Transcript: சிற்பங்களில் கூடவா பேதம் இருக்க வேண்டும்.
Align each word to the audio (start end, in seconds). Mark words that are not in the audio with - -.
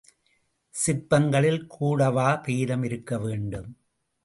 சிற்பங்களில் 0.73 1.67
கூடவா 1.67 2.35
பேதம் 2.37 2.83
இருக்க 2.83 3.19
வேண்டும். 3.19 3.69